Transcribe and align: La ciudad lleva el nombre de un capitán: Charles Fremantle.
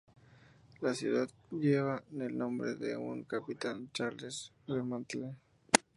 La 0.81 0.95
ciudad 0.95 1.29
lleva 1.51 2.03
el 2.19 2.35
nombre 2.35 2.73
de 2.73 2.97
un 2.97 3.23
capitán: 3.23 3.91
Charles 3.93 4.51
Fremantle. 4.65 5.35